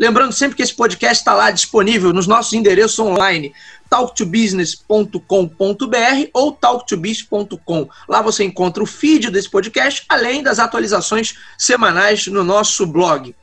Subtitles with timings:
[0.00, 3.52] Lembrando sempre que esse podcast está lá disponível nos nossos endereços online,
[3.90, 7.86] talktobusiness.com.br ou talktobiz.com.
[8.08, 13.36] Lá você encontra o feed desse podcast, além das atualizações semanais no nosso blog.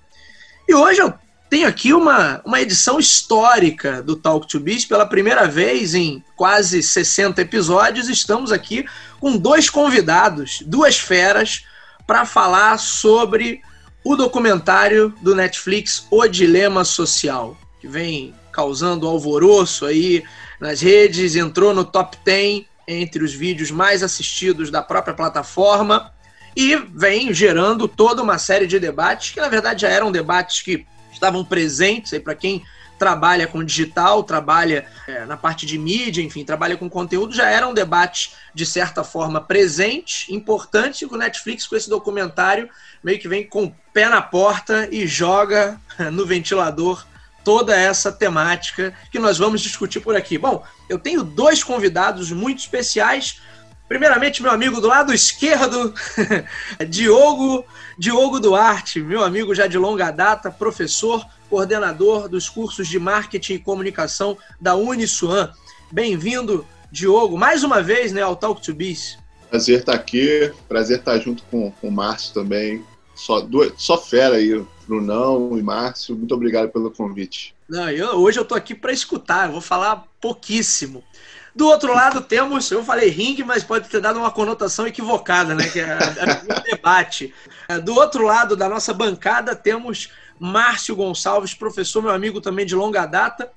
[0.67, 1.13] E hoje eu
[1.47, 4.85] tenho aqui uma, uma edição histórica do Talk to Biz.
[4.85, 8.83] Pela primeira vez em quase 60 episódios, estamos aqui
[9.19, 11.67] com dois convidados, duas feras,
[12.07, 13.61] para falar sobre
[14.07, 20.23] o documentário do Netflix O Dilema Social, que vem causando alvoroço aí
[20.61, 26.13] nas redes, entrou no top 10 entre os vídeos mais assistidos da própria plataforma
[26.55, 30.87] e vem gerando toda uma série de debates que na verdade já eram debates que
[31.11, 32.63] estavam presentes para quem
[32.97, 37.67] trabalha com digital, trabalha é, na parte de mídia, enfim, trabalha com conteúdo, já era
[37.67, 42.69] um debate, de certa forma, presente, importante, e o Netflix, com esse documentário,
[43.03, 45.79] meio que vem com o pé na porta e joga
[46.11, 47.05] no ventilador
[47.43, 50.37] toda essa temática que nós vamos discutir por aqui.
[50.37, 53.41] Bom, eu tenho dois convidados muito especiais.
[53.87, 55.93] Primeiramente, meu amigo do lado esquerdo,
[56.89, 57.63] Diogo,
[57.97, 63.59] Diogo Duarte, meu amigo já de longa data, professor, coordenador dos cursos de marketing e
[63.59, 65.49] comunicação da Uniswan.
[65.89, 69.17] Bem-vindo, Diogo, mais uma vez né, ao Talk to Biz.
[69.49, 72.83] Prazer estar aqui, prazer estar junto com, com o Márcio também.
[73.15, 76.15] Só, duas, só fera aí, Brunão e Márcio.
[76.15, 77.55] Muito obrigado pelo convite.
[77.67, 81.03] Não, eu, hoje eu estou aqui para escutar, vou falar pouquíssimo.
[81.55, 85.67] Do outro lado temos, eu falei ringue, mas pode ter dado uma conotação equivocada, né?
[85.67, 87.33] Que é, é um debate.
[87.83, 93.07] Do outro lado da nossa bancada temos Márcio Gonçalves, professor, meu amigo também de longa
[93.07, 93.51] data.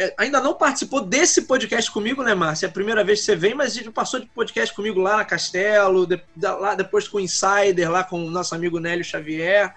[0.00, 2.66] É, ainda não participou desse podcast comigo, né, Márcio?
[2.66, 5.24] É a primeira vez que você vem, mas ele passou de podcast comigo lá na
[5.24, 9.74] Castelo, de, lá depois com o Insider, lá com o nosso amigo Nélio Xavier.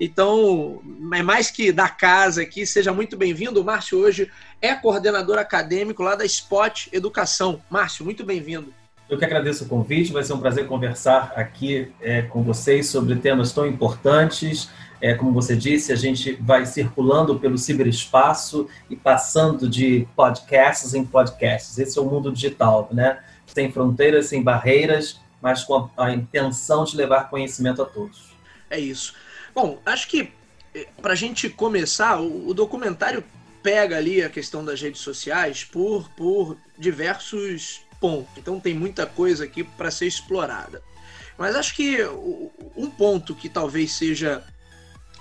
[0.00, 0.80] Então,
[1.12, 3.60] é mais que da casa aqui, seja muito bem-vindo.
[3.60, 7.62] O Márcio hoje é coordenador acadêmico lá da Spot Educação.
[7.68, 8.72] Márcio, muito bem-vindo.
[9.08, 13.16] Eu que agradeço o convite, vai ser um prazer conversar aqui é, com vocês sobre
[13.16, 14.70] temas tão importantes
[15.00, 21.04] é, como você disse, a gente vai circulando pelo ciberespaço e passando de podcasts em
[21.04, 21.78] podcasts.
[21.78, 23.20] Esse é o mundo digital, né?
[23.46, 28.32] Sem fronteiras, sem barreiras, mas com a, a intenção de levar conhecimento a todos.
[28.68, 29.14] É isso.
[29.54, 30.32] Bom, acho que
[30.74, 33.22] eh, para a gente começar, o, o, documentário
[33.62, 38.32] pega ali a questão das redes sociais por, por diversos pontos.
[38.36, 40.82] Então tem muita coisa aqui para ser explorada.
[41.36, 41.98] Mas acho que
[42.76, 44.42] um ponto que talvez seja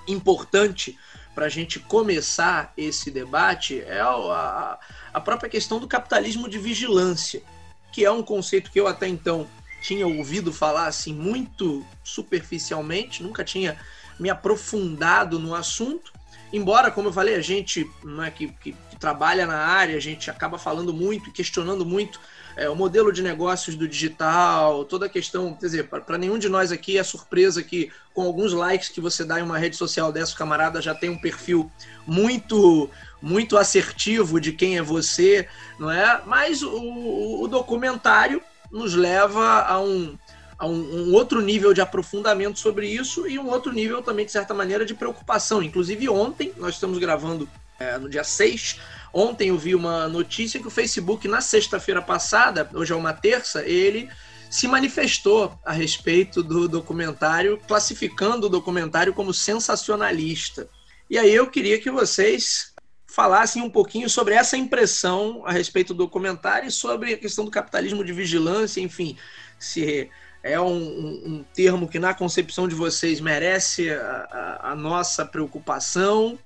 [0.07, 0.97] importante
[1.35, 4.79] para a gente começar esse debate é a,
[5.13, 7.43] a própria questão do capitalismo de vigilância,
[7.91, 9.47] que é um conceito que eu até então
[9.79, 13.79] tinha ouvido falar assim muito superficialmente, nunca tinha
[14.19, 16.11] me aprofundado no assunto.
[16.51, 20.31] Embora, como eu falei, a gente né, que, que, que trabalha na área, a gente
[20.31, 22.19] acaba falando muito, questionando muito
[22.57, 26.49] é, o modelo de negócios do digital, toda a questão, quer dizer, para nenhum de
[26.49, 30.11] nós aqui é surpresa que com alguns likes que você dá em uma rede social
[30.11, 31.71] dessa, o camarada já tem um perfil
[32.05, 32.89] muito
[33.21, 35.47] muito assertivo de quem é você,
[35.79, 36.21] não é?
[36.25, 40.17] Mas o, o documentário nos leva a um,
[40.57, 44.31] a um, um, outro nível de aprofundamento sobre isso e um outro nível também, de
[44.31, 45.63] certa maneira, de preocupação.
[45.63, 47.49] Inclusive, ontem, nós estamos gravando
[47.79, 48.79] é, no dia 6,
[49.13, 53.63] Ontem eu vi uma notícia que o Facebook, na sexta-feira passada, hoje é uma terça,
[53.65, 54.09] ele
[54.49, 60.69] se manifestou a respeito do documentário, classificando o documentário como sensacionalista.
[61.09, 62.73] E aí eu queria que vocês
[63.05, 67.51] falassem um pouquinho sobre essa impressão a respeito do documentário e sobre a questão do
[67.51, 69.17] capitalismo de vigilância, enfim,
[69.57, 70.09] se
[70.43, 76.37] é um, um, termo que na concepção de vocês merece a, a, a nossa preocupação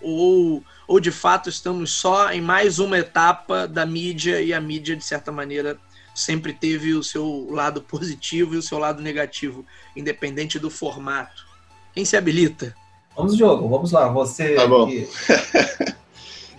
[0.00, 4.96] ou, ou de fato estamos só em mais uma etapa da mídia e a mídia,
[4.96, 5.78] de certa maneira,
[6.14, 9.64] sempre teve o seu lado positivo e o seu lado negativo,
[9.96, 11.46] independente do formato.
[11.92, 12.74] Quem se habilita?
[13.16, 14.08] Vamos, Diogo, vamos lá.
[14.08, 14.54] Você.
[14.54, 14.88] Tá bom.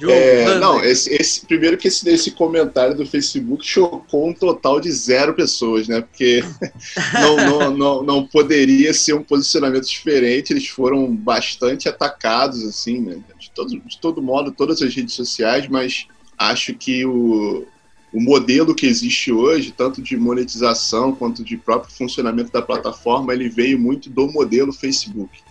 [0.08, 4.92] É, não, esse, esse, primeiro que esse, esse comentário do Facebook chocou um total de
[4.92, 6.02] zero pessoas, né?
[6.02, 6.44] Porque
[7.14, 10.54] não, não, não, não, poderia ser um posicionamento diferente.
[10.54, 13.20] Eles foram bastante atacados, assim, né?
[13.38, 16.08] De todo, de todo modo, todas as redes sociais, mas
[16.38, 17.66] acho que o,
[18.14, 23.50] o modelo que existe hoje, tanto de monetização quanto de próprio funcionamento da plataforma, ele
[23.50, 25.42] veio muito do modelo Facebook.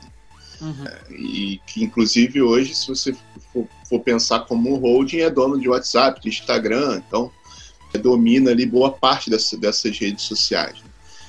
[0.60, 0.86] Uhum.
[0.86, 3.16] É, e que, inclusive, hoje, se você
[3.52, 7.30] for, for, pensar como um holding, é dono de WhatsApp, de Instagram, então
[7.96, 10.76] domina ali boa parte dessa, dessas redes sociais.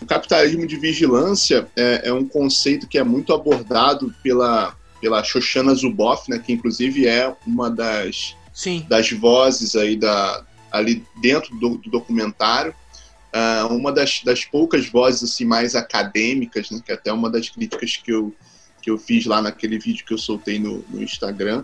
[0.02, 5.74] O capitalismo de vigilância é, é, um conceito que é muito abordado pela, pela Shoshana
[5.74, 8.86] Zuboff, né, que inclusive é uma das, Sim.
[8.90, 12.74] das vozes aí da, ali dentro do, do documentário.
[13.32, 17.50] Uh, uma das, das poucas vozes assim mais acadêmicas, né, que é até uma das
[17.50, 18.34] críticas que eu,
[18.82, 21.64] que eu fiz lá naquele vídeo que eu soltei no, no Instagram.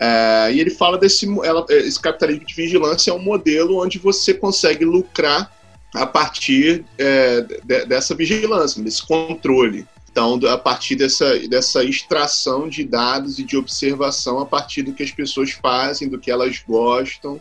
[0.00, 4.32] Uh, e ele fala desse ela, esse capitalismo de vigilância é um modelo onde você
[4.32, 5.52] consegue lucrar
[5.94, 9.86] a partir é, de, dessa vigilância, desse controle.
[10.10, 15.02] Então, a partir dessa, dessa extração de dados e de observação a partir do que
[15.02, 17.40] as pessoas fazem, do que elas gostam,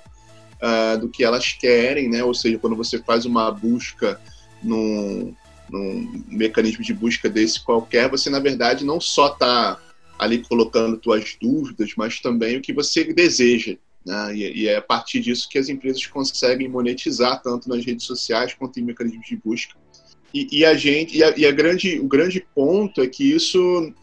[0.62, 2.24] uh, do que elas querem, né?
[2.24, 4.20] Ou seja, quando você faz uma busca
[4.62, 5.34] num,
[5.70, 9.80] num mecanismo de busca desse qualquer, você na verdade não só está
[10.18, 13.76] ali colocando suas dúvidas, mas também o que você deseja.
[14.06, 14.36] Né?
[14.36, 18.54] E, e, é a partir disso que as empresas conseguem monetizar tanto nas redes sociais
[18.54, 19.76] quanto em mecanismos de busca.
[20.34, 23.94] E, e a gente, e, a, e a grande, o grande ponto é que isso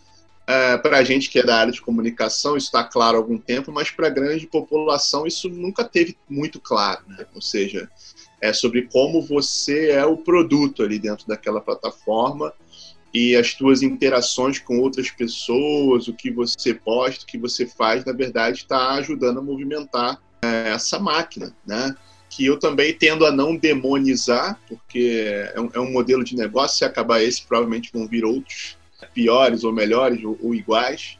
[0.46, 3.72] é, para a gente que é da área de comunicação, está claro há algum tempo,
[3.72, 7.02] mas para a grande população isso nunca teve muito claro.
[7.08, 7.26] Né?
[7.34, 7.90] Ou seja,
[8.44, 12.52] é sobre como você é o produto ali dentro daquela plataforma
[13.12, 18.05] e as tuas interações com outras pessoas, o que você posta, o que você faz,
[18.05, 21.96] na verdade está ajudando a movimentar é, essa máquina, né?
[22.29, 26.76] Que eu também tendo a não demonizar, porque é um, é um modelo de negócio.
[26.76, 28.76] Se acabar esse, provavelmente vão vir outros
[29.14, 31.17] piores ou melhores ou, ou iguais.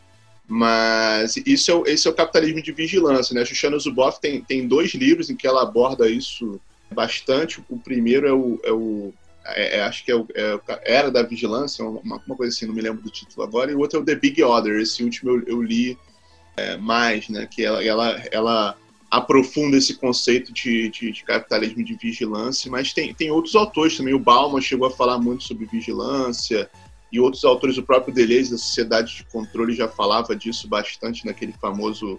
[0.47, 3.33] Mas isso é, esse é o capitalismo de vigilância.
[3.33, 3.43] Né?
[3.43, 6.61] A Shoshana Zuboff tem, tem dois livros em que ela aborda isso
[6.95, 7.63] bastante.
[7.69, 8.61] O primeiro é o.
[8.65, 9.13] É o
[9.47, 12.75] é, é acho que é o, é Era da Vigilância, uma, uma, coisa assim, não
[12.75, 13.71] me lembro do título agora.
[13.71, 14.81] E o outro é o The Big Order.
[14.81, 15.99] Esse último eu, eu li
[16.57, 17.47] é, mais, né?
[17.51, 18.77] Que ela, ela, ela
[19.11, 24.15] aprofunda esse conceito de, de, de, capitalismo de vigilância, mas tem, tem outros autores também.
[24.15, 26.71] O Bauman chegou a falar muito sobre vigilância
[27.13, 31.53] e outros autores, o próprio Deleuze, da Sociedade de Controle, já falava disso bastante naquele
[31.53, 32.19] famoso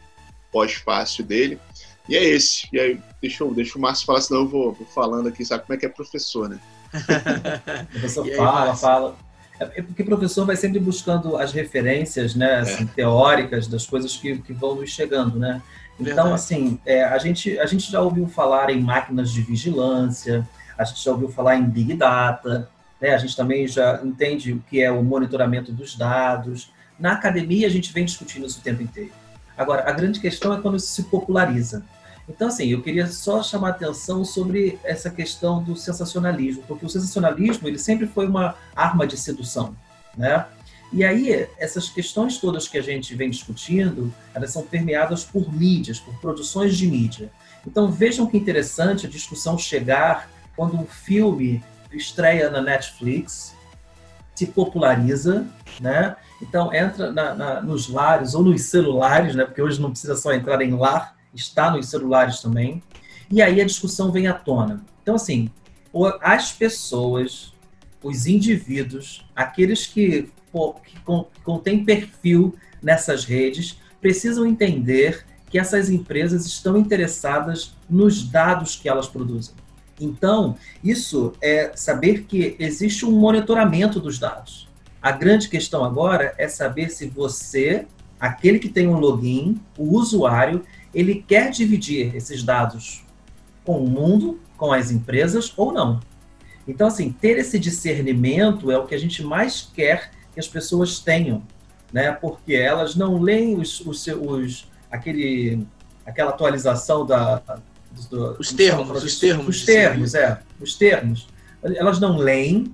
[0.54, 1.60] pós-fácil dele.
[2.08, 2.68] E é esse.
[2.72, 5.64] E aí, deixa, eu, deixa o Márcio falar, senão eu vou, vou falando aqui, sabe
[5.66, 6.60] como é que é professor, né?
[6.94, 9.16] o professor fala, fala.
[9.60, 12.88] É, é porque o professor vai sempre buscando as referências né, assim, é.
[12.88, 15.62] teóricas das coisas que, que vão nos chegando, né?
[16.00, 16.34] Então, Verdade.
[16.34, 20.48] assim, é, a, gente, a gente já ouviu falar em máquinas de vigilância,
[20.78, 22.70] a gente já ouviu falar em Big Data,
[23.00, 23.14] né?
[23.14, 26.72] A gente também já entende o que é o monitoramento dos dados.
[27.00, 29.12] Na academia, a gente vem discutindo isso o tempo inteiro.
[29.58, 31.84] Agora, a grande questão é quando isso se populariza.
[32.28, 37.68] Então, assim, eu queria só chamar atenção sobre essa questão do sensacionalismo, porque o sensacionalismo
[37.68, 39.76] ele sempre foi uma arma de sedução,
[40.18, 40.46] né?
[40.92, 46.00] E aí, essas questões todas que a gente vem discutindo, elas são permeadas por mídias,
[46.00, 47.30] por produções de mídia.
[47.66, 53.54] Então, vejam que interessante a discussão chegar quando um filme estreia na Netflix,
[54.36, 55.46] se populariza,
[55.80, 56.16] né?
[56.42, 59.46] Então entra na, na, nos lares ou nos celulares, né?
[59.46, 62.84] Porque hoje não precisa só entrar em lar, está nos celulares também.
[63.30, 64.84] E aí a discussão vem à tona.
[65.02, 65.50] Então assim,
[66.22, 67.54] as pessoas,
[68.04, 70.30] os indivíduos, aqueles que,
[70.84, 71.00] que
[71.44, 79.08] contêm perfil nessas redes, precisam entender que essas empresas estão interessadas nos dados que elas
[79.08, 79.56] produzem.
[80.00, 84.68] Então, isso é saber que existe um monitoramento dos dados.
[85.06, 87.86] A grande questão agora é saber se você,
[88.20, 93.06] aquele que tem um login, o usuário, ele quer dividir esses dados
[93.64, 96.00] com o mundo, com as empresas ou não.
[96.68, 100.98] Então, assim, ter esse discernimento é o que a gente mais quer que as pessoas
[100.98, 101.44] tenham,
[101.94, 102.12] né?
[102.12, 105.68] Porque elas não leem os, os, os aquele,
[106.04, 107.44] aquela atualização da,
[108.10, 109.48] do, os termos, os termos.
[109.50, 110.40] Os termos, é.
[110.60, 111.28] Os termos.
[111.62, 112.74] Elas não leem,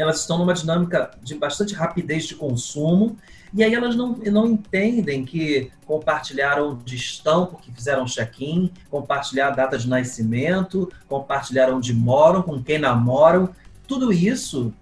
[0.00, 3.16] elas estão numa dinâmica de bastante rapidez de consumo,
[3.54, 9.50] e aí elas não, não entendem que compartilharam onde estão, porque fizeram check-in, compartilhar a
[9.50, 13.48] data de nascimento, compartilhar onde moram, com quem namoram.
[13.86, 14.74] Tudo isso,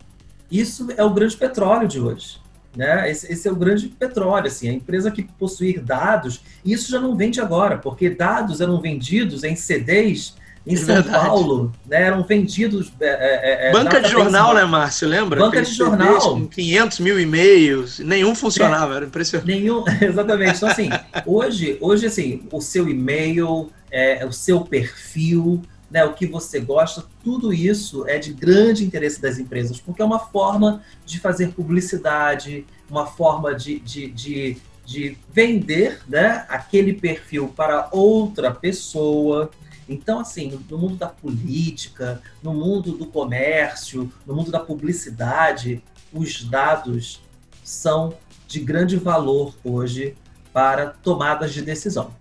[0.51, 2.41] isso é o grande petróleo de hoje.
[2.75, 3.09] Né?
[3.09, 7.15] Esse, esse, é o grande petróleo, assim, a empresa que possuir dados, isso já não
[7.15, 10.35] vende agora, porque dados eram vendidos em CDs
[10.67, 11.27] em São Verdade.
[11.27, 12.91] Paulo, né, eram vendidos.
[13.01, 15.07] É, é, é Banca de jornal, né, Márcio?
[15.07, 15.41] Lembra?
[15.41, 16.21] Banca de jornal.
[16.21, 19.47] Com 500 mil e-mails, nenhum funcionava, é, era impressionante.
[19.47, 20.57] Nenhum, exatamente.
[20.57, 20.89] Então, assim,
[21.27, 27.05] hoje, hoje assim, o seu e-mail, é, o seu perfil, né, o que você gosta,
[27.23, 32.67] tudo isso é de grande interesse das empresas, porque é uma forma de fazer publicidade,
[32.91, 39.51] uma forma de, de, de, de vender né, aquele perfil para outra pessoa.
[39.89, 46.45] Então, assim, no mundo da política, no mundo do comércio, no mundo da publicidade, os
[46.45, 47.21] dados
[47.63, 48.15] são
[48.47, 50.17] de grande valor hoje
[50.53, 52.15] para tomadas de decisão.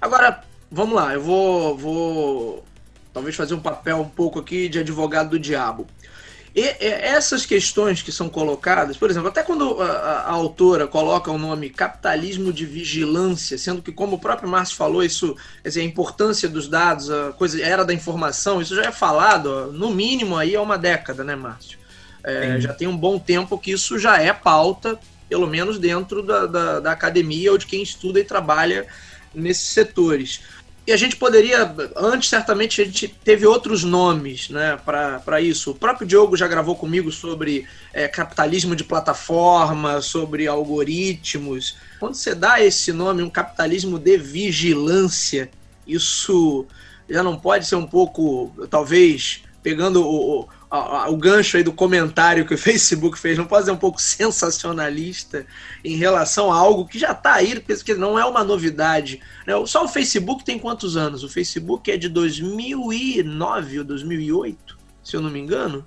[0.00, 2.64] Agora, vamos lá, eu vou, vou
[3.12, 5.86] talvez fazer um papel um pouco aqui de advogado do diabo.
[6.54, 11.30] E, e, essas questões que são colocadas, por exemplo, até quando a, a, autora coloca
[11.30, 15.84] o nome capitalismo de vigilância, sendo que, como o próprio Márcio falou, isso, dizer, a
[15.84, 20.56] importância dos dados, a coisa era da informação, isso já é falado, no mínimo aí
[20.56, 21.78] há uma década, né, Márcio?
[22.24, 26.46] É, já tem um bom tempo que isso já é pauta, pelo menos dentro da,
[26.46, 28.86] da, da academia ou de quem estuda e trabalha
[29.34, 30.40] nesses setores.
[30.88, 35.72] E a gente poderia, antes certamente a gente teve outros nomes né, para isso.
[35.72, 41.76] O próprio Diogo já gravou comigo sobre é, capitalismo de plataforma, sobre algoritmos.
[42.00, 45.50] Quando você dá esse nome, um capitalismo de vigilância,
[45.86, 46.64] isso
[47.06, 52.54] já não pode ser um pouco, talvez, pegando o, o gancho aí do comentário que
[52.54, 55.46] o Facebook fez, não pode ser um pouco sensacionalista
[55.84, 59.20] em relação a algo que já está aí, porque não é uma novidade.
[59.46, 59.54] Né?
[59.66, 61.24] Só o Facebook tem quantos anos?
[61.24, 65.84] O Facebook é de 2009 ou 2008, se eu não me engano.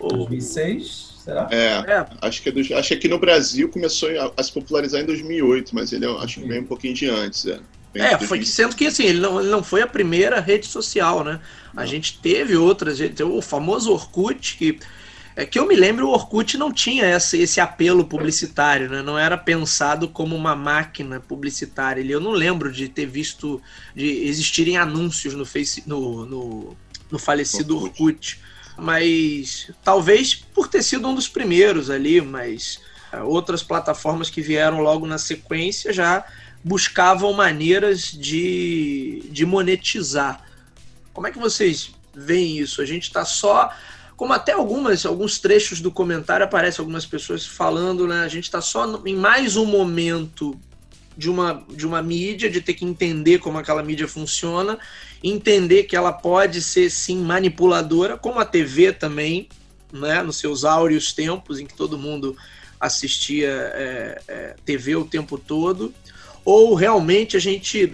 [0.00, 1.48] 2006, será?
[1.50, 2.06] É, é.
[2.20, 5.06] Acho, que é do, acho que aqui no Brasil começou a, a, se popularizar em
[5.06, 7.46] 2008, mas ele é, acho que veio um pouquinho de antes.
[7.46, 7.60] É.
[7.94, 11.40] É, foi sendo que assim, ele não, ele não foi a primeira rede social, né?
[11.72, 11.82] Não.
[11.82, 14.78] A gente teve outras, o famoso Orkut, que
[15.36, 19.02] é que eu me lembro, o Orkut não tinha esse, esse apelo publicitário, né?
[19.02, 22.04] Não era pensado como uma máquina publicitária.
[22.04, 23.60] Eu não lembro de ter visto,
[23.94, 26.76] de existirem anúncios no, face, no, no,
[27.10, 28.00] no falecido Orkut.
[28.00, 28.40] Orkut.
[28.76, 32.80] Mas talvez por ter sido um dos primeiros ali, mas
[33.12, 36.24] é, outras plataformas que vieram logo na sequência já
[36.64, 40.42] buscavam maneiras de, de monetizar.
[41.12, 42.80] Como é que vocês veem isso?
[42.80, 43.70] A gente está só.
[44.16, 48.20] Como até algumas, alguns trechos do comentário aparecem algumas pessoas falando, né?
[48.20, 50.58] A gente está só em mais um momento
[51.16, 54.78] de uma, de uma mídia, de ter que entender como aquela mídia funciona,
[55.22, 59.48] entender que ela pode ser sim manipuladora, como a TV também,
[59.92, 60.22] né?
[60.22, 62.36] Nos seus áureos tempos em que todo mundo
[62.80, 65.92] assistia é, é, TV o tempo todo
[66.44, 67.92] ou realmente a gente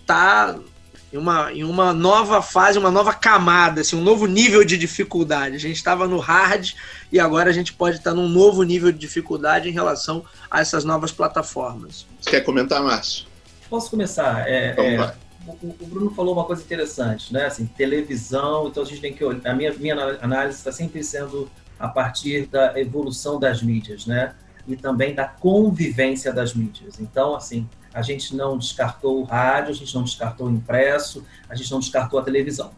[0.00, 0.74] está é,
[1.14, 5.54] em uma, em uma nova fase, uma nova camada, assim, um novo nível de dificuldade.
[5.54, 6.72] A gente estava no hard
[7.12, 10.84] e agora a gente pode estar num novo nível de dificuldade em relação a essas
[10.84, 12.06] novas plataformas.
[12.20, 13.26] Você quer comentar, Márcio?
[13.70, 14.48] Posso começar?
[14.48, 15.14] É, é,
[15.46, 17.46] o, o, Bruno falou uma coisa interessante, né?
[17.46, 19.40] Assim, televisão, então a gente tem que olhar.
[19.44, 24.34] A minha, minha análise está sempre sendo a partir da evolução das mídias, né?
[24.66, 27.00] E também da convivência das mídias.
[27.00, 31.54] Então, assim, a gente não descartou o rádio, a gente não descartou o impresso, a
[31.54, 32.72] gente não descartou a televisão.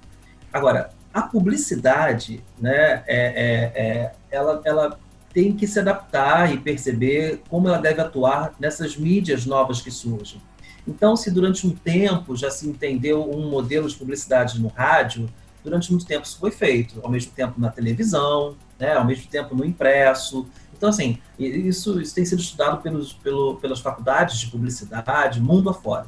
[0.52, 4.98] Agora, a publicidade, né, é, é, é, ela, ela
[5.32, 10.40] tem que se adaptar e perceber como ela deve atuar nessas mídias novas que surgem.
[10.86, 15.28] Então, se durante um tempo já se entendeu um modelo de publicidade no rádio,
[15.64, 19.54] durante muito tempo isso foi feito, ao mesmo tempo na televisão, né, ao mesmo tempo
[19.54, 25.40] no impresso, então, assim, isso, isso tem sido estudado pelos, pelo, pelas faculdades de publicidade,
[25.40, 26.06] mundo afora.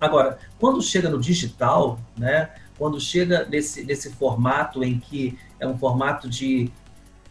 [0.00, 5.76] Agora, quando chega no digital, né, quando chega nesse, nesse formato em que é um
[5.78, 6.70] formato de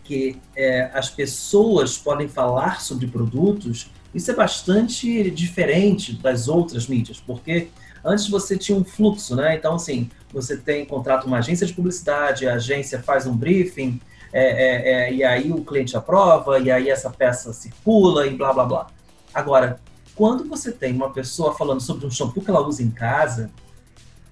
[0.04, 7.20] que é, as pessoas podem falar sobre produtos, isso é bastante diferente das outras mídias,
[7.20, 7.70] porque
[8.04, 9.56] antes você tinha um fluxo, né?
[9.56, 14.00] Então, assim, você tem contrato uma agência de publicidade, a agência faz um briefing,
[14.38, 18.52] é, é, é, e aí o cliente aprova, e aí essa peça circula e blá
[18.52, 18.88] blá blá.
[19.34, 19.80] Agora,
[20.14, 23.50] quando você tem uma pessoa falando sobre um shampoo que ela usa em casa,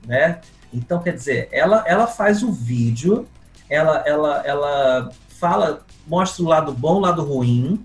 [0.05, 0.41] né?
[0.73, 3.25] Então, quer dizer, ela, ela faz o um vídeo,
[3.69, 7.81] ela, ela, ela fala, mostra o lado bom, o lado ruim,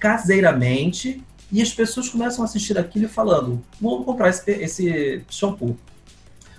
[0.00, 5.78] caseiramente, e as pessoas começam a assistir aquilo falando: vou comprar esse, esse shampoo,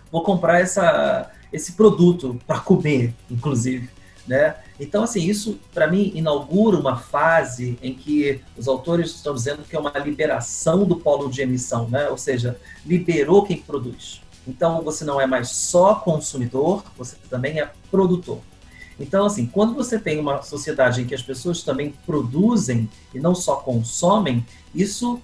[0.10, 3.90] vou comprar essa, esse produto para comer, inclusive
[4.26, 4.56] Né?
[4.80, 9.76] Então, assim, isso para mim inaugura uma fase em que os autores estão dizendo que
[9.76, 12.08] é uma liberação do polo de emissão, né?
[12.08, 14.22] ou seja, liberou quem produz.
[14.48, 18.40] Então, você não é mais só consumidor, você também é produtor.
[19.00, 23.34] Então, assim, quando você tem uma sociedade em que as pessoas também produzem e não
[23.34, 25.20] só consomem, isso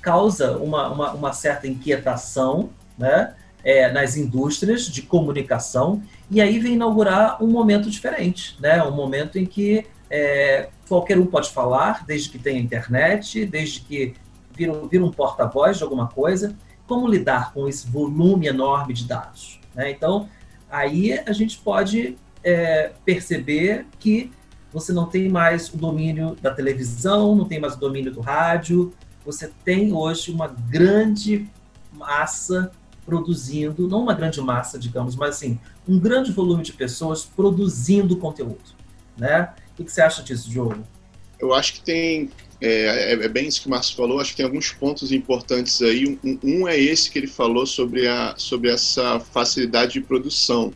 [0.00, 3.34] causa uma, uma, uma certa inquietação né,
[3.64, 9.38] é, nas indústrias de comunicação, e aí vem inaugurar um momento diferente, né, um momento
[9.38, 14.14] em que é, qualquer um pode falar, desde que tenha internet, desde que
[14.54, 16.56] vira, vira um porta-voz de alguma coisa,
[16.86, 19.60] como lidar com esse volume enorme de dados.
[19.74, 19.90] Né?
[19.90, 20.28] Então,
[20.70, 24.30] aí a gente pode é, perceber que
[24.72, 28.92] você não tem mais o domínio da televisão, não tem mais o domínio do rádio,
[29.24, 31.48] você tem hoje uma grande
[31.92, 32.70] massa
[33.06, 35.58] produzindo, não uma grande massa, digamos, mas assim,
[35.88, 38.74] um grande volume de pessoas produzindo conteúdo,
[39.16, 39.54] né?
[39.78, 40.82] O que você acha disso, Diogo?
[41.38, 44.38] Eu acho que tem é, é, é, bem isso que o Márcio falou, acho que
[44.38, 46.18] tem alguns pontos importantes aí.
[46.24, 50.72] Um, um, é esse que ele falou sobre, a, sobre essa facilidade de produção,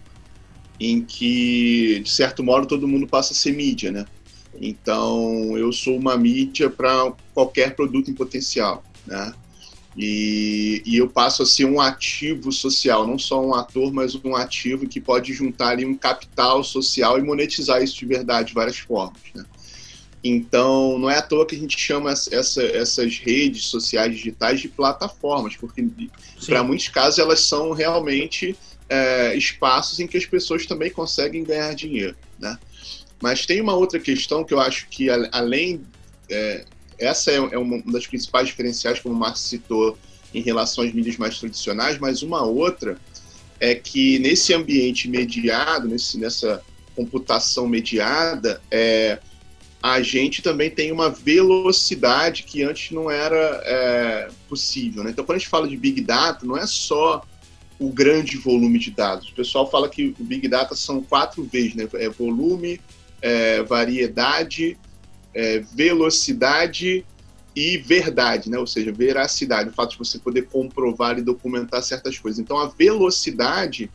[0.79, 4.05] em que, de certo modo, todo mundo passa a ser mídia, né?
[4.61, 9.33] Então, eu sou uma mídia para qualquer produto em potencial, né?
[9.97, 14.37] E, e, eu passo a ser um ativo social, não só um ator, mas um
[14.37, 18.79] ativo que pode juntar ali um capital social e monetizar isso de verdade de várias
[18.79, 19.45] formas, né?
[20.23, 24.69] Então, não é à toa que a gente chama essa, essas redes sociais digitais de
[24.69, 25.85] plataformas, porque
[26.45, 28.55] para muitos casos elas são realmente
[28.89, 32.15] é, espaços em que as pessoas também conseguem ganhar dinheiro.
[32.39, 32.59] Né?
[33.21, 35.81] Mas tem uma outra questão que eu acho que, além.
[36.29, 36.65] É,
[37.01, 39.99] essa é, é uma das principais diferenciais, como o Marcos citou,
[40.33, 42.99] em relação às mídias mais tradicionais, mas uma outra
[43.59, 46.63] é que nesse ambiente mediado, nesse, nessa
[46.95, 49.19] computação mediada, é,
[49.83, 55.03] a gente também tem uma velocidade que antes não era é, possível.
[55.03, 55.11] Né?
[55.11, 57.25] Então, quando a gente fala de Big Data, não é só
[57.79, 59.31] o grande volume de dados.
[59.31, 61.89] O pessoal fala que o Big Data são quatro vezes, né?
[61.95, 62.79] É volume,
[63.23, 64.77] é, variedade,
[65.35, 67.05] é, velocidade
[67.55, 68.59] e verdade, né?
[68.59, 72.39] Ou seja, veracidade, o fato de você poder comprovar e documentar certas coisas.
[72.39, 73.91] Então, a velocidade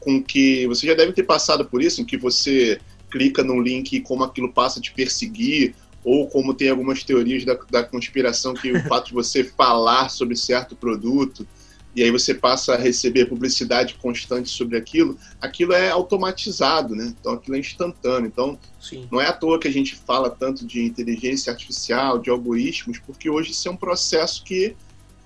[0.00, 2.78] com que você já deve ter passado por isso, em que você
[3.10, 7.44] clica num link e como aquilo passa a te perseguir, ou como tem algumas teorias
[7.44, 11.46] da, da conspiração que o fato de você falar sobre certo produto
[11.94, 17.14] e aí você passa a receber publicidade constante sobre aquilo, aquilo é automatizado, né?
[17.20, 18.26] Então aquilo é instantâneo.
[18.26, 19.06] Então Sim.
[19.10, 23.30] não é à toa que a gente fala tanto de inteligência artificial, de algoritmos, porque
[23.30, 24.74] hoje isso é um processo que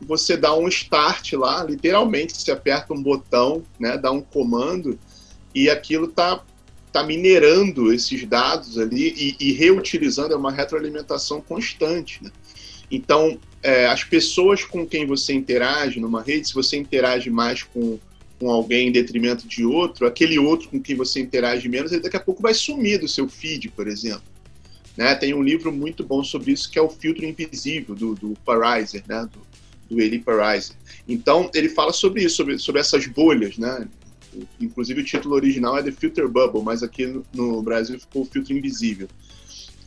[0.01, 4.99] você dá um start lá, literalmente, você aperta um botão, né, dá um comando
[5.55, 6.43] e aquilo está
[6.87, 12.25] está minerando esses dados ali e, e, reutilizando, é uma retroalimentação constante.
[12.25, 12.31] Né?
[12.91, 17.99] Então, é, as pessoas com quem você interage numa rede, se você interage mais com,
[18.39, 22.17] com alguém em detrimento de outro, aquele outro com quem você interage menos, ele daqui
[22.17, 24.23] a pouco vai sumir do seu feed, por exemplo.
[24.97, 25.15] Né?
[25.15, 29.03] Tem um livro muito bom sobre isso que é o Filtro Invisível, do, do Pariser,
[29.07, 29.29] né?
[29.33, 30.77] do, do Eli Pariser.
[31.09, 33.87] Então, ele fala sobre isso, sobre, sobre essas bolhas, né?
[34.61, 38.25] Inclusive o título original é The Filter Bubble, mas aqui no, no Brasil ficou o
[38.25, 39.09] Filtro Invisível.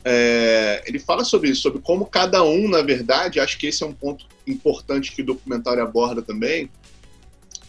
[0.03, 3.85] É, ele fala sobre isso, sobre como cada um, na verdade, acho que esse é
[3.85, 6.69] um ponto importante que o documentário aborda também,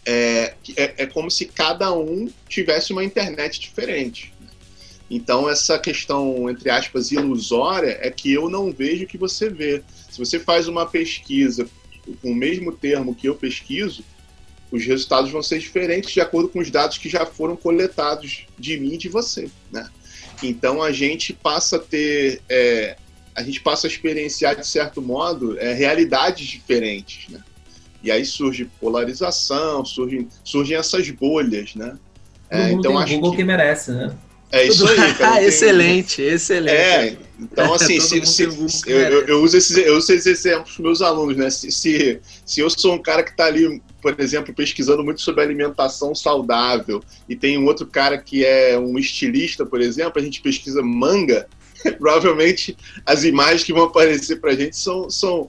[0.04, 4.32] é, é, é como se cada um tivesse uma internet diferente.
[5.10, 9.82] Então, essa questão, entre aspas, ilusória é que eu não vejo o que você vê.
[10.10, 11.68] Se você faz uma pesquisa
[12.22, 14.02] com o mesmo termo que eu pesquiso,
[14.70, 18.78] os resultados vão ser diferentes de acordo com os dados que já foram coletados de
[18.80, 19.88] mim e de você, né?
[20.42, 22.96] Então a gente passa a ter, é,
[23.34, 27.40] a gente passa a experienciar de certo modo é, realidades diferentes, né?
[28.02, 31.96] E aí surge polarização, surgem, surgem essas bolhas, né?
[32.50, 33.36] É, então acho Google que...
[33.38, 34.14] que merece, né?
[34.52, 35.14] É isso aí.
[35.14, 36.76] Cara, excelente, excelente.
[36.76, 40.74] É, então assim, se, se, se eu, eu, eu, uso esses, eu uso esses exemplos
[40.74, 41.50] para meus alunos, né?
[41.50, 45.44] Se, se, se eu sou um cara que está ali por exemplo, pesquisando muito sobre
[45.44, 50.42] alimentação saudável, e tem um outro cara que é um estilista, por exemplo, a gente
[50.42, 51.46] pesquisa manga,
[51.98, 55.48] provavelmente as imagens que vão aparecer para a gente são, são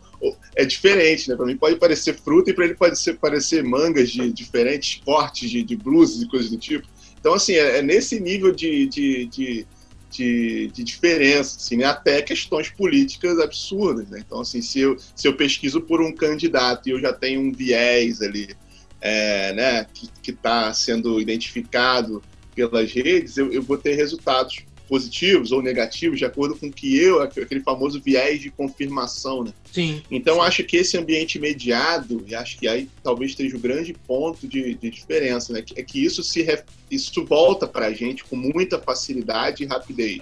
[0.56, 1.36] é diferente, né?
[1.36, 5.50] Para mim pode parecer fruta e para ele pode ser, parecer mangas de diferentes cortes
[5.50, 6.88] de, de blusas e coisas do tipo.
[7.24, 9.68] Então, assim, é, é nesse nível de, de, de,
[10.12, 11.86] de, de diferença, assim, né?
[11.86, 14.10] até questões políticas absurdas.
[14.10, 14.22] Né?
[14.28, 17.54] Então, assim, se eu, se eu pesquiso por um candidato e eu já tenho um
[17.54, 18.54] viés ali
[19.00, 22.22] é, né, que está sendo identificado
[22.54, 27.20] pelas redes, eu, eu vou ter resultados positivos ou negativos, de acordo com que eu,
[27.20, 29.52] aquele famoso viés de confirmação, né?
[29.72, 30.04] Sim.
[30.12, 30.42] Então, sim.
[30.42, 34.76] acho que esse ambiente mediado, e acho que aí talvez esteja o grande ponto de,
[34.76, 35.66] de diferença, né?
[35.76, 36.46] É que isso se
[36.92, 40.22] isso volta para a gente com muita facilidade e rapidez.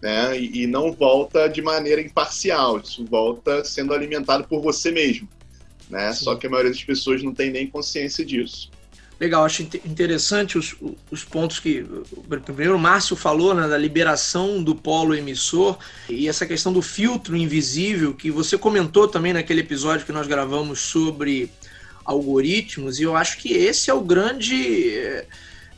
[0.00, 0.38] Né?
[0.38, 5.28] E, e não volta de maneira imparcial, isso volta sendo alimentado por você mesmo.
[5.90, 6.12] Né?
[6.12, 8.70] Só que a maioria das pessoas não tem nem consciência disso.
[9.20, 10.74] Legal, acho interessante os,
[11.10, 11.84] os pontos que.
[12.46, 15.78] Primeiro, o Márcio falou né, da liberação do polo emissor
[16.08, 20.80] e essa questão do filtro invisível, que você comentou também naquele episódio que nós gravamos
[20.80, 21.52] sobre
[22.02, 24.88] algoritmos, e eu acho que esse é o grande.
[24.96, 25.26] É,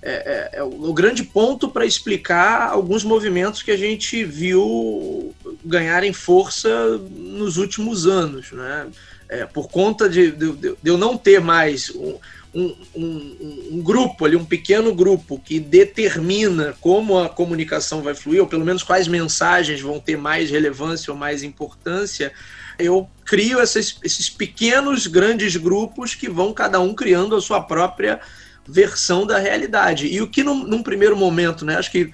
[0.05, 6.12] é, é o, o grande ponto para explicar alguns movimentos que a gente viu ganharem
[6.12, 8.52] força nos últimos anos.
[8.52, 8.87] Né?
[9.28, 11.90] É, por conta de, de, de eu não ter mais.
[11.90, 12.20] Um,
[12.55, 18.47] um, um, grupo ali, um pequeno grupo que determina como a comunicação vai fluir, ou
[18.47, 22.33] pelo menos quais mensagens vão ter mais relevância ou mais importância,
[22.79, 28.21] eu crio esses, esses pequenos, grandes grupos que vão cada um criando a sua própria
[28.67, 30.07] versão da realidade.
[30.07, 32.11] E o que num, num primeiro momento, né, acho que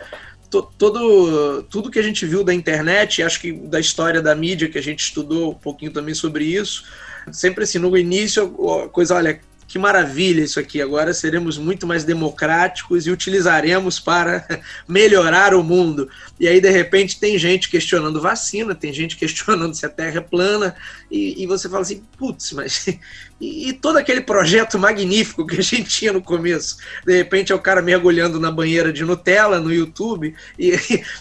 [0.50, 4.78] todo tudo que a gente viu da internet, acho que da história da mídia que
[4.78, 6.84] a gente estudou um pouquinho também sobre isso,
[7.32, 8.44] sempre assim, no início,
[8.84, 10.80] a coisa, olha, que maravilha isso aqui.
[10.80, 14.46] Agora seremos muito mais democráticos e utilizaremos para
[14.88, 16.08] melhorar o mundo.
[16.40, 20.22] E aí, de repente, tem gente questionando vacina, tem gente questionando se a Terra é
[20.22, 20.74] plana,
[21.10, 22.86] e, e você fala assim: putz, mas.
[23.40, 26.78] E, e, todo aquele projeto magnífico que a gente tinha no começo?
[27.06, 30.72] De repente é o cara mergulhando na banheira de Nutella no YouTube, e,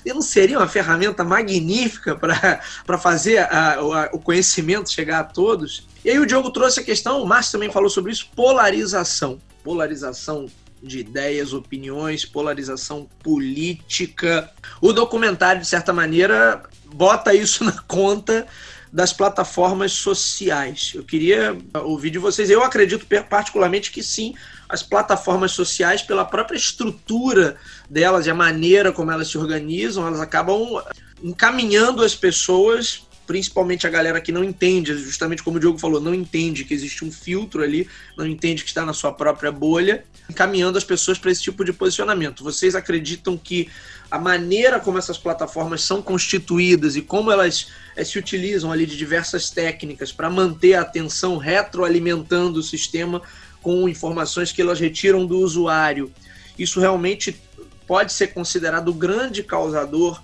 [0.04, 5.86] e não seria uma ferramenta magnífica para fazer a, a, o conhecimento chegar a todos?
[6.04, 9.40] E aí o Diogo trouxe a questão, o Márcio também falou sobre isso, polarização.
[9.64, 10.48] Polarização
[10.82, 14.50] de ideias, opiniões, polarização política.
[14.82, 18.48] O documentário, de certa maneira, bota isso na conta
[18.92, 20.94] das plataformas sociais.
[20.96, 22.50] Eu queria ouvir de vocês.
[22.50, 24.34] Eu acredito particularmente que sim,
[24.70, 27.58] as plataformas sociais, pela própria estrutura
[27.90, 30.82] delas e a maneira como elas se organizam, elas acabam
[31.22, 36.16] encaminhando as pessoas principalmente a galera que não entende, justamente como o Diogo falou, não
[36.16, 37.88] entende que existe um filtro ali,
[38.18, 41.74] não entende que está na sua própria bolha, encaminhando as pessoas para esse tipo de
[41.74, 42.42] posicionamento.
[42.42, 43.70] Vocês acreditam que
[44.10, 48.96] a maneira como essas plataformas são constituídas e como elas é, se utilizam ali de
[48.96, 53.22] diversas técnicas para manter a atenção retroalimentando o sistema
[53.62, 56.10] com informações que elas retiram do usuário,
[56.58, 57.38] isso realmente
[57.86, 60.22] pode ser considerado o grande causador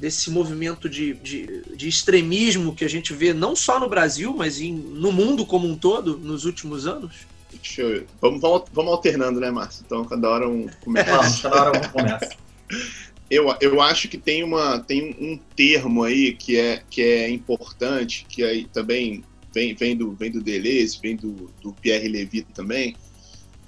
[0.00, 4.58] desse movimento de, de, de, extremismo que a gente vê não só no Brasil, mas
[4.58, 7.26] em, no mundo como um todo nos últimos anos?
[7.52, 8.06] Deixa eu...
[8.18, 9.82] vamos, vamos, vamos alternando, né, Márcio?
[9.84, 11.10] Então, cada hora um começa.
[11.10, 12.30] Vamos, cada hora um começa.
[13.30, 18.26] Eu, eu acho que tem, uma, tem um termo aí que é, que é importante,
[18.28, 19.22] que aí também
[19.54, 22.96] vem, vem, do, vem do Deleuze, vem do, do Pierre Levy também,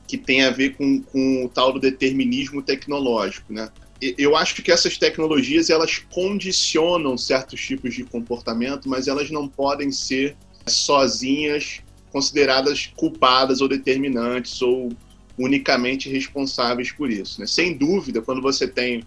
[0.09, 3.71] que tem a ver com, com o tal do determinismo tecnológico, né?
[4.19, 9.93] Eu acho que essas tecnologias elas condicionam certos tipos de comportamento, mas elas não podem
[9.93, 10.37] ser
[10.67, 14.93] sozinhas consideradas culpadas ou determinantes ou
[15.38, 17.41] unicamente responsáveis por isso.
[17.41, 17.47] Né?
[17.47, 19.05] Sem dúvida, quando você tem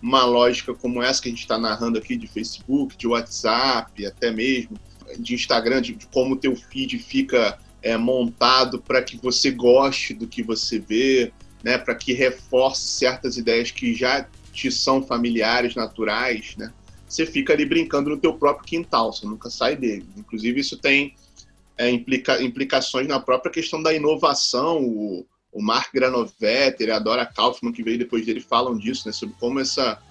[0.00, 4.30] uma lógica como essa que a gente está narrando aqui de Facebook, de WhatsApp, até
[4.30, 4.78] mesmo
[5.18, 10.26] de Instagram, de, como o teu feed fica é, montado para que você goste do
[10.26, 11.32] que você vê,
[11.62, 14.26] né, para que reforce certas ideias que já
[14.58, 16.72] te são familiares, naturais, né?
[17.08, 20.04] Você fica ali brincando no teu próprio quintal, você nunca sai dele.
[20.16, 21.14] Inclusive, isso tem
[21.76, 24.82] é, implica, implicações na própria questão da inovação.
[24.82, 29.12] O, o Mark Granovetter, a Dora Kaufman, que veio depois dele, falam disso, né?
[29.12, 30.02] Sobre como essa,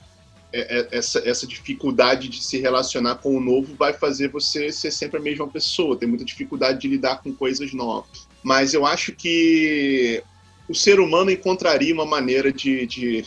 [0.52, 4.92] é, é, essa, essa dificuldade de se relacionar com o novo vai fazer você ser
[4.92, 8.28] sempre a mesma pessoa, tem muita dificuldade de lidar com coisas novas.
[8.42, 10.24] Mas eu acho que
[10.70, 13.26] o ser humano encontraria uma maneira de, de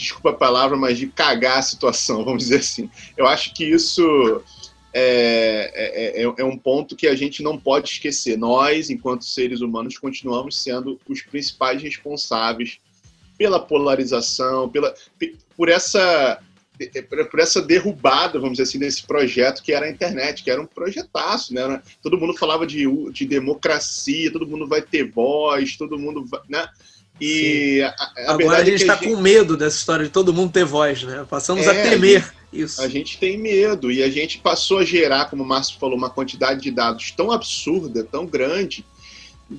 [0.00, 2.90] desculpa a palavra, mas de cagar a situação, vamos dizer assim.
[3.16, 4.42] Eu acho que isso
[4.92, 8.36] é, é, é, é, um ponto que a gente não pode esquecer.
[8.36, 12.78] Nós, enquanto seres humanos, continuamos sendo os principais responsáveis
[13.38, 14.94] pela polarização, pela,
[15.56, 16.42] por essa
[17.30, 20.66] por essa derrubada, vamos dizer assim, desse projeto que era a internet, que era um
[20.66, 21.82] projetaço, né?
[22.02, 26.66] Todo mundo falava de, de democracia, todo mundo vai ter voz, todo mundo vai, né?
[27.20, 30.52] E a, a agora a gente está é com medo dessa história de todo mundo
[30.52, 31.26] ter voz, né?
[31.28, 32.82] Passamos é, a temer a gente, isso.
[32.82, 36.08] A gente tem medo e a gente passou a gerar, como o Márcio falou, uma
[36.08, 38.84] quantidade de dados tão absurda, tão grande,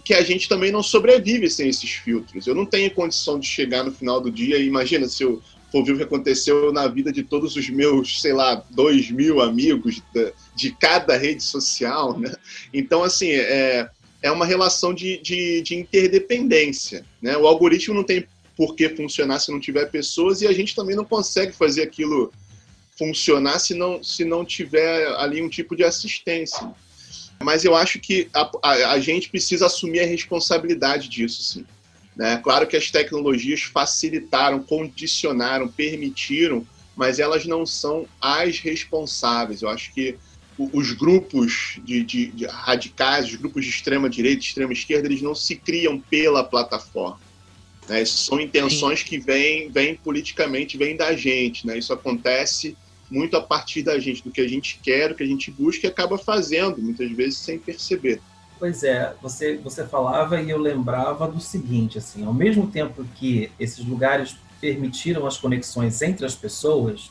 [0.03, 2.47] que a gente também não sobrevive sem esses filtros.
[2.47, 5.85] Eu não tenho condição de chegar no final do dia e imagina se eu for
[5.85, 10.01] ver o que aconteceu na vida de todos os meus, sei lá, dois mil amigos
[10.13, 12.33] de, de cada rede social, né?
[12.73, 13.89] Então, assim, é,
[14.21, 17.35] é uma relação de, de, de interdependência, né?
[17.37, 20.95] O algoritmo não tem por que funcionar se não tiver pessoas e a gente também
[20.95, 22.31] não consegue fazer aquilo
[22.97, 26.71] funcionar se não, se não tiver ali um tipo de assistência.
[27.41, 31.65] Mas eu acho que a, a, a gente precisa assumir a responsabilidade disso, sim.
[32.15, 32.37] Né?
[32.43, 39.61] Claro que as tecnologias facilitaram, condicionaram, permitiram, mas elas não são as responsáveis.
[39.61, 40.15] Eu acho que
[40.73, 45.33] os grupos de, de, de radicais, os grupos de extrema direita, extrema esquerda, eles não
[45.33, 47.19] se criam pela plataforma.
[47.87, 48.03] Né?
[48.05, 49.05] São intenções Sim.
[49.05, 51.65] que vêm, vêm politicamente, vêm da gente.
[51.65, 51.77] Né?
[51.77, 52.75] Isso acontece
[53.09, 55.85] muito a partir da gente, do que a gente quer, do que a gente busca
[55.85, 58.21] e acaba fazendo, muitas vezes sem perceber.
[58.57, 63.51] Pois é, você, você falava e eu lembrava do seguinte, assim, ao mesmo tempo que
[63.59, 67.09] esses lugares permitiram as conexões entre as pessoas,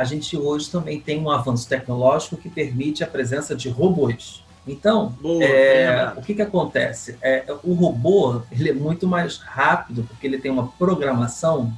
[0.00, 4.42] a gente hoje também tem um avanço tecnológico que permite a presença de robôs.
[4.66, 7.18] Então, Boa, é, o que, que acontece?
[7.20, 11.72] É, o robô ele é muito mais rápido porque ele tem uma programação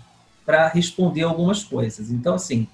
[0.47, 2.11] para responder algumas coisas.
[2.11, 2.69] Então, assim,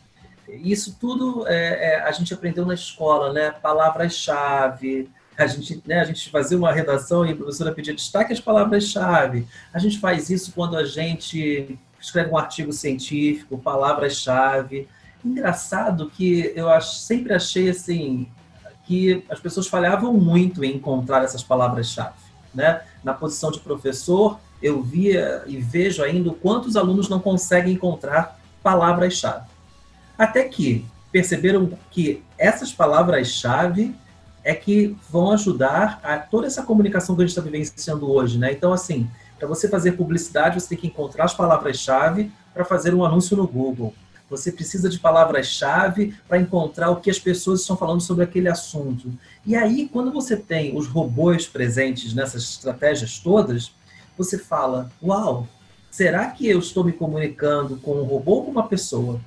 [0.48, 3.50] isso tudo é, é, a gente aprendeu na escola, né?
[3.50, 5.08] Palavras-chave.
[5.36, 9.46] A gente, né, a gente fazia uma redação e a professora pedia destaque as palavras-chave.
[9.72, 14.88] A gente faz isso quando a gente escreve um artigo científico, palavras-chave.
[15.28, 18.26] Engraçado que eu sempre achei assim
[18.84, 22.16] que as pessoas falhavam muito em encontrar essas palavras-chave.
[22.54, 22.80] Né?
[23.04, 29.46] Na posição de professor, eu via e vejo ainda quantos alunos não conseguem encontrar palavras-chave.
[30.16, 33.94] Até que perceberam que essas palavras-chave
[34.42, 38.50] é que vão ajudar a toda essa comunicação que a gente está vivenciando hoje, né?
[38.50, 43.04] Então, assim, para você fazer publicidade, você tem que encontrar as palavras-chave para fazer um
[43.04, 43.94] anúncio no Google.
[44.30, 49.10] Você precisa de palavras-chave para encontrar o que as pessoas estão falando sobre aquele assunto.
[49.46, 53.72] E aí, quando você tem os robôs presentes nessas estratégias todas,
[54.16, 55.48] você fala: Uau,
[55.90, 59.20] será que eu estou me comunicando com um robô ou com uma pessoa?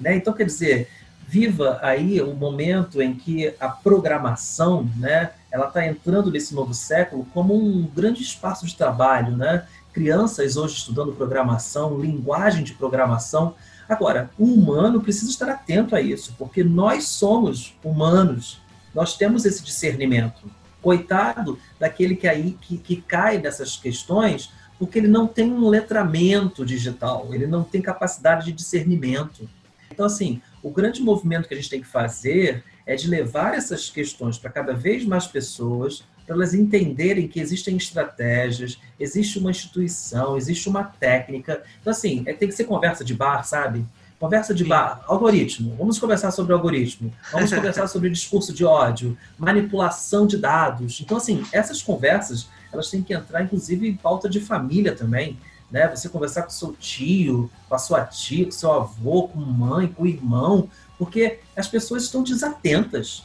[0.00, 0.16] Né?
[0.16, 0.88] Então, quer dizer,
[1.26, 7.26] viva aí o momento em que a programação, né, ela está entrando nesse novo século
[7.34, 9.66] como um grande espaço de trabalho, né?
[9.92, 13.54] Crianças hoje estudando programação, linguagem de programação,
[13.88, 18.60] Agora, o humano precisa estar atento a isso, porque nós somos humanos,
[18.94, 20.50] nós temos esse discernimento.
[20.82, 26.64] Coitado daquele que aí que, que cai nessas questões, porque ele não tem um letramento
[26.64, 29.48] digital, ele não tem capacidade de discernimento.
[29.90, 33.88] Então, assim, o grande movimento que a gente tem que fazer é de levar essas
[33.88, 40.36] questões para cada vez mais pessoas, para elas entenderem que existem estratégias, existe uma instituição,
[40.36, 41.62] existe uma técnica.
[41.80, 43.84] Então, assim, é, tem que ser conversa de bar, sabe?
[44.18, 44.70] Conversa de Sim.
[44.70, 45.76] bar, algoritmo.
[45.76, 47.12] Vamos conversar sobre algoritmo.
[47.30, 51.00] Vamos conversar sobre discurso de ódio, manipulação de dados.
[51.00, 55.38] Então, assim, essas conversas, elas têm que entrar, inclusive, em pauta de família também.
[55.70, 55.86] Né?
[55.88, 60.04] Você conversar com seu tio, com a sua tia, com seu avô, com mãe, com
[60.04, 63.22] o irmão, porque as pessoas estão desatentas.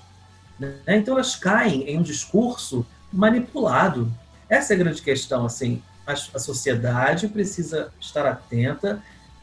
[0.62, 0.98] Né?
[0.98, 4.12] Então elas caem em um discurso manipulado.
[4.48, 5.46] Essa é a grande questão.
[5.46, 9.02] Assim, a, a sociedade precisa estar atenta,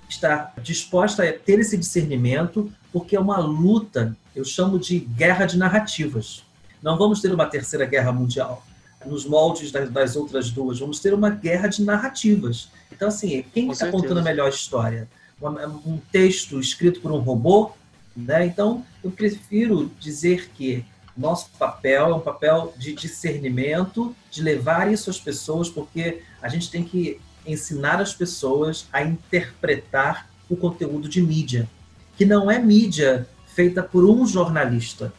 [0.09, 5.59] estar disposta a ter esse discernimento, porque é uma luta, eu chamo de guerra de
[5.59, 6.45] narrativas.
[6.81, 8.65] Não vamos ter uma terceira guerra mundial
[9.05, 12.69] nos moldes das, das outras duas, vamos ter uma guerra de narrativas.
[12.93, 15.09] Então, assim, quem está contando a melhor história?
[15.41, 17.73] Um texto escrito por um robô?
[18.17, 18.47] Né?
[18.47, 20.85] Então, eu prefiro dizer que
[21.19, 26.71] nosso papel é um papel de discernimento, de levar isso às pessoas, porque a gente
[26.71, 31.69] tem que ensinar as pessoas a interpretar o conteúdo de mídia,
[32.17, 35.13] que não é mídia feita por um jornalista.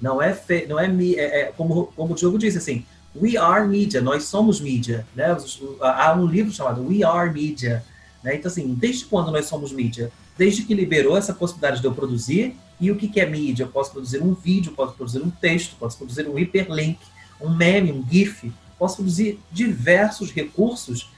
[0.00, 0.66] Não é, fe...
[0.66, 4.60] não é, é, é como, como o Diogo disse, assim, we are media, nós somos
[4.60, 5.06] mídia.
[5.14, 5.36] Né?
[5.80, 7.84] Há um livro chamado We Are Media.
[8.22, 8.34] Né?
[8.34, 10.10] Então, assim, desde quando nós somos mídia?
[10.36, 13.64] Desde que liberou essa possibilidade de eu produzir e o que, é mídia?
[13.64, 16.98] Eu posso produzir um vídeo, posso produzir um texto, posso produzir um hiperlink,
[17.40, 21.10] um meme, um GIF, posso produzir diversos recursos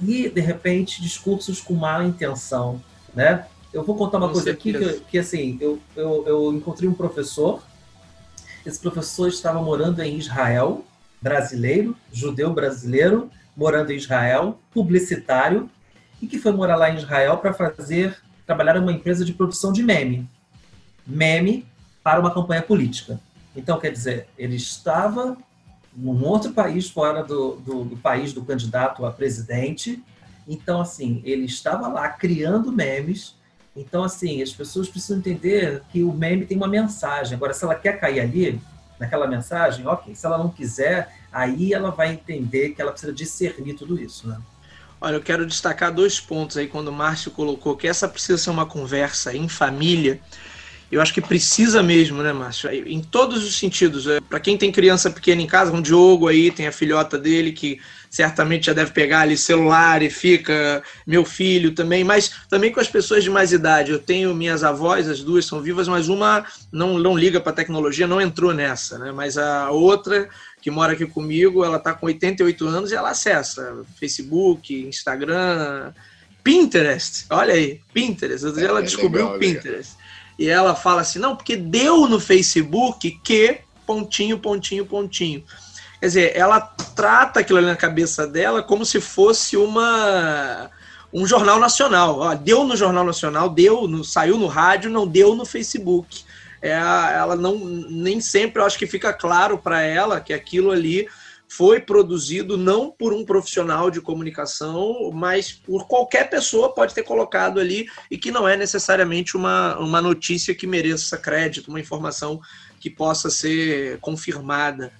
[0.00, 2.82] e, de repente, discursos com má intenção,
[3.14, 3.46] né?
[3.72, 4.78] Eu vou contar uma com coisa certeza.
[4.78, 7.62] aqui que, que assim, eu, eu, eu encontrei um professor,
[8.66, 10.84] esse professor estava morando em Israel,
[11.22, 15.70] brasileiro, judeu brasileiro, morando em Israel, publicitário,
[16.20, 19.72] e que foi morar lá em Israel para fazer, trabalhar em uma empresa de produção
[19.72, 20.28] de meme
[21.06, 21.66] meme
[22.02, 23.20] para uma campanha política.
[23.54, 25.36] Então, quer dizer, ele estava
[25.94, 30.02] num outro país fora do, do, do, país do candidato a presidente.
[30.46, 33.34] Então, assim, ele estava lá criando memes
[33.76, 37.34] Então, assim, as pessoas precisam entender que o meme tem uma mensagem.
[37.34, 38.60] Agora, se ela quer cair ali,
[39.00, 40.14] naquela mensagem, ok.
[40.14, 44.38] Se ela não quiser, aí ela vai entender que ela precisa discernir tudo isso, né?
[45.00, 48.50] Olha, eu quero destacar dois pontos aí quando o Márcio colocou que essa precisa ser
[48.50, 50.20] uma conversa em família.
[50.90, 52.68] Eu acho que precisa mesmo, né, Márcio?
[52.70, 54.08] Em todos os sentidos.
[54.08, 57.52] É, Para quem tem criança pequena em casa, um Diogo aí, tem a filhota dele
[57.52, 62.80] que certamente já deve pegar ali celular e fica, meu filho também, mas também com
[62.80, 63.92] as pessoas de mais idade.
[63.92, 68.08] Eu tenho minhas avós, as duas são vivas, mas uma não, não liga para tecnologia,
[68.08, 69.12] não entrou nessa, né?
[69.12, 70.28] Mas a outra
[70.60, 75.92] que mora aqui comigo, ela está com 88 anos e ela acessa Facebook, Instagram,
[76.42, 77.26] Pinterest.
[77.30, 78.44] Olha aí, Pinterest.
[78.44, 79.99] Outro dia ela é, descobriu o Pinterest.
[80.40, 85.44] E ela fala assim: não, porque deu no Facebook que pontinho, pontinho, pontinho.
[86.00, 90.70] Quer dizer, ela trata aquilo ali na cabeça dela como se fosse uma
[91.12, 92.18] um jornal nacional.
[92.18, 96.24] Ó, deu no jornal nacional, deu, no, saiu no rádio, não deu no Facebook
[96.62, 101.08] é, ela não nem sempre eu acho que fica claro para ela que aquilo ali
[101.50, 107.58] foi produzido não por um profissional de comunicação, mas por qualquer pessoa pode ter colocado
[107.58, 112.40] ali e que não é necessariamente uma, uma notícia que mereça crédito, uma informação
[112.78, 114.92] que possa ser confirmada.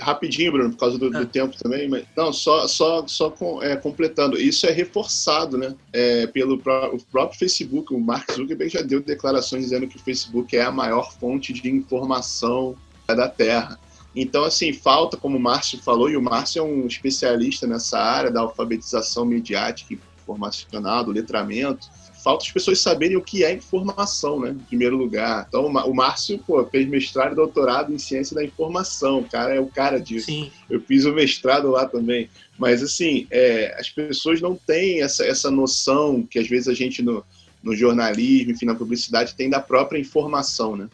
[0.00, 1.26] Rapidinho, Bruno, por causa do, do ah.
[1.26, 4.36] tempo também, mas não, só, só, só com, é, completando.
[4.36, 5.74] Isso é reforçado, né?
[5.92, 10.56] É, pelo o próprio Facebook, o Mark Zuckerberg já deu declarações dizendo que o Facebook
[10.56, 13.78] é a maior fonte de informação da Terra.
[14.16, 18.30] Então, assim, falta, como o Márcio falou, e o Márcio é um especialista nessa área
[18.30, 21.86] da alfabetização midiática e informacional, do letramento
[22.26, 24.50] falta as pessoas saberem o que é informação, né?
[24.50, 25.46] Em primeiro lugar.
[25.46, 29.20] Então, o Márcio, pô, fez mestrado e doutorado em ciência da informação.
[29.20, 30.26] O cara é o cara disso.
[30.26, 30.50] Sim.
[30.68, 32.28] Eu fiz o mestrado lá também.
[32.58, 37.00] Mas, assim, é, as pessoas não têm essa, essa noção que, às vezes, a gente
[37.00, 37.24] no,
[37.62, 40.88] no jornalismo, enfim, na publicidade, tem da própria informação, né?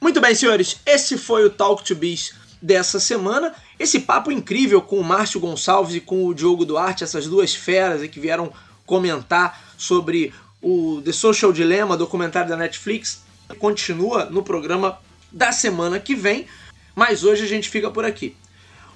[0.00, 0.76] Muito bem, senhores.
[0.84, 3.54] Esse foi o Talk to Biz dessa semana.
[3.78, 8.08] Esse papo incrível com o Márcio Gonçalves e com o Diogo Duarte, essas duas feras
[8.08, 8.52] que vieram
[8.86, 13.22] comentar sobre o The Social Dilemma, documentário da Netflix,
[13.58, 14.98] continua no programa
[15.30, 16.46] da semana que vem,
[16.94, 18.36] mas hoje a gente fica por aqui.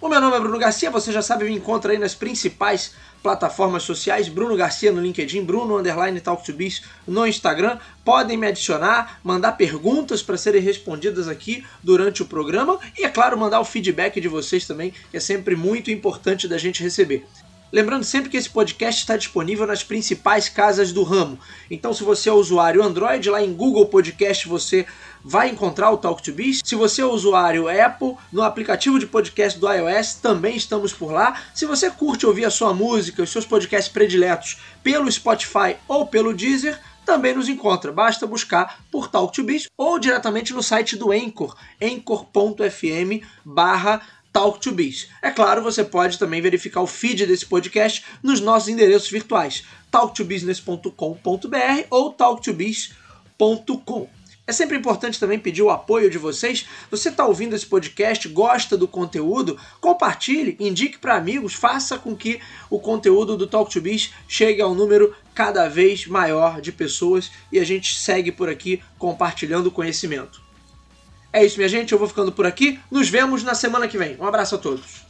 [0.01, 3.83] O meu nome é Bruno Garcia, você já sabe, me encontra aí nas principais plataformas
[3.83, 7.79] sociais, Bruno Garcia no LinkedIn, Bruno Underline Talk to Biz no Instagram.
[8.05, 13.37] Podem me adicionar, mandar perguntas para serem respondidas aqui durante o programa e, é claro,
[13.37, 17.27] mandar o feedback de vocês também, que é sempre muito importante da gente receber.
[17.71, 21.39] Lembrando sempre que esse podcast está disponível nas principais casas do ramo.
[21.71, 24.87] Então, se você é usuário Android, lá em Google Podcast você
[25.25, 26.61] vai encontrar o Talk to Biz.
[26.65, 31.41] Se você é usuário Apple, no aplicativo de podcast do iOS também estamos por lá.
[31.55, 36.35] Se você curte ouvir a sua música, os seus podcasts prediletos pelo Spotify ou pelo
[36.35, 37.91] Deezer, também nos encontra.
[37.91, 44.03] Basta buscar por Talk to Biz ou diretamente no site do Anchor, anchor.fm barra
[44.33, 45.09] Talk to Biz.
[45.23, 51.87] É claro, você pode também verificar o feed desse podcast nos nossos endereços virtuais, talktobusiness.com.br
[51.91, 54.18] ou talktobiz.com.
[54.49, 56.67] É sempre importante também pedir o apoio de vocês.
[56.91, 59.59] Você está ouvindo esse podcast, gosta do conteúdo?
[59.79, 64.67] Compartilhe, indique para amigos, faça com que o conteúdo do Talk to Biz chegue a
[64.67, 70.41] um número cada vez maior de pessoas e a gente segue por aqui compartilhando conhecimento.
[71.31, 71.93] É isso, minha gente.
[71.93, 72.81] Eu vou ficando por aqui.
[72.91, 74.17] Nos vemos na semana que vem.
[74.19, 75.08] Um abraço a todos.